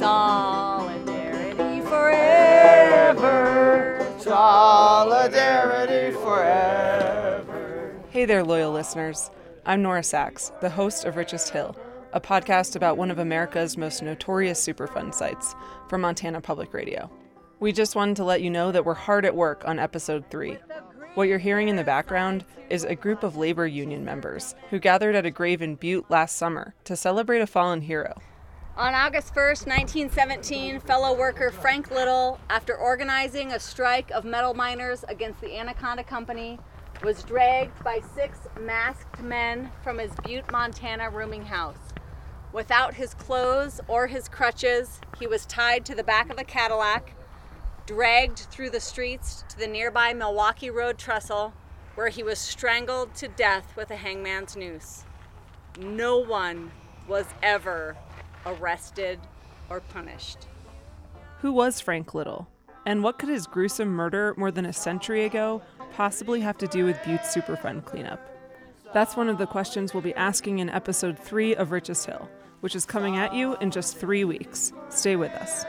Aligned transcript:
Solidarity 0.00 1.82
forever. 1.82 3.22
Solidarity 4.18 6.16
forever. 6.16 7.94
Hey 8.08 8.24
there, 8.24 8.42
loyal 8.42 8.72
listeners. 8.72 9.30
I'm 9.66 9.82
Nora 9.82 10.00
Saks, 10.00 10.58
the 10.62 10.70
host 10.70 11.04
of 11.04 11.16
Richest 11.16 11.50
Hill, 11.50 11.76
a 12.14 12.20
podcast 12.20 12.76
about 12.76 12.96
one 12.96 13.10
of 13.10 13.18
America's 13.18 13.76
most 13.76 14.02
notorious 14.02 14.66
Superfund 14.66 15.12
sites 15.12 15.54
from 15.90 16.00
Montana 16.00 16.40
Public 16.40 16.72
Radio. 16.72 17.10
We 17.58 17.70
just 17.70 17.94
wanted 17.94 18.16
to 18.16 18.24
let 18.24 18.40
you 18.40 18.48
know 18.48 18.72
that 18.72 18.86
we're 18.86 18.94
hard 18.94 19.26
at 19.26 19.36
work 19.36 19.68
on 19.68 19.78
episode 19.78 20.24
three. 20.30 20.56
What 21.12 21.28
you're 21.28 21.36
hearing 21.36 21.68
in 21.68 21.76
the 21.76 21.84
background 21.84 22.46
is 22.70 22.84
a 22.84 22.94
group 22.94 23.22
of 23.22 23.36
labor 23.36 23.66
union 23.66 24.02
members 24.06 24.54
who 24.70 24.78
gathered 24.78 25.14
at 25.14 25.26
a 25.26 25.30
grave 25.30 25.60
in 25.60 25.74
Butte 25.74 26.10
last 26.10 26.38
summer 26.38 26.74
to 26.84 26.96
celebrate 26.96 27.42
a 27.42 27.46
fallen 27.46 27.82
hero. 27.82 28.14
On 28.76 28.94
August 28.94 29.34
1st, 29.34 29.66
1917, 29.66 30.80
fellow 30.80 31.14
worker 31.14 31.50
Frank 31.50 31.90
Little, 31.90 32.38
after 32.48 32.74
organizing 32.74 33.52
a 33.52 33.58
strike 33.58 34.10
of 34.12 34.24
metal 34.24 34.54
miners 34.54 35.04
against 35.08 35.40
the 35.40 35.58
Anaconda 35.58 36.04
Company, 36.04 36.58
was 37.02 37.22
dragged 37.24 37.82
by 37.82 38.00
six 38.14 38.38
masked 38.58 39.20
men 39.20 39.70
from 39.82 39.98
his 39.98 40.12
Butte, 40.24 40.50
Montana 40.52 41.10
rooming 41.10 41.44
house. 41.44 41.92
Without 42.52 42.94
his 42.94 43.12
clothes 43.12 43.80
or 43.88 44.06
his 44.06 44.28
crutches, 44.28 45.00
he 45.18 45.26
was 45.26 45.44
tied 45.46 45.84
to 45.84 45.94
the 45.94 46.04
back 46.04 46.30
of 46.30 46.38
a 46.38 46.44
Cadillac, 46.44 47.12
dragged 47.86 48.38
through 48.50 48.70
the 48.70 48.80
streets 48.80 49.44
to 49.48 49.58
the 49.58 49.66
nearby 49.66 50.14
Milwaukee 50.14 50.70
Road 50.70 50.96
trestle, 50.96 51.52
where 51.96 52.08
he 52.08 52.22
was 52.22 52.38
strangled 52.38 53.14
to 53.16 53.28
death 53.28 53.76
with 53.76 53.90
a 53.90 53.96
hangman's 53.96 54.56
noose. 54.56 55.04
No 55.78 56.18
one 56.18 56.70
was 57.06 57.26
ever 57.42 57.96
arrested 58.46 59.18
or 59.68 59.80
punished. 59.80 60.46
Who 61.40 61.52
was 61.52 61.80
Frank 61.80 62.14
Little? 62.14 62.48
And 62.86 63.02
what 63.02 63.18
could 63.18 63.28
his 63.28 63.46
gruesome 63.46 63.88
murder 63.88 64.34
more 64.36 64.50
than 64.50 64.66
a 64.66 64.72
century 64.72 65.24
ago 65.24 65.62
possibly 65.94 66.40
have 66.40 66.58
to 66.58 66.66
do 66.66 66.84
with 66.84 67.02
Butte's 67.04 67.34
Superfund 67.34 67.84
cleanup? 67.84 68.20
That's 68.92 69.16
one 69.16 69.28
of 69.28 69.38
the 69.38 69.46
questions 69.46 69.94
we'll 69.94 70.02
be 70.02 70.14
asking 70.14 70.58
in 70.58 70.68
episode 70.68 71.18
three 71.18 71.54
of 71.54 71.70
Richest 71.70 72.06
Hill, 72.06 72.28
which 72.60 72.74
is 72.74 72.84
coming 72.84 73.16
at 73.16 73.34
you 73.34 73.56
in 73.58 73.70
just 73.70 73.96
three 73.96 74.24
weeks. 74.24 74.72
Stay 74.88 75.16
with 75.16 75.32
us. 75.32 75.64